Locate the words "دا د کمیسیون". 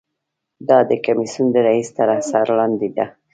0.67-1.47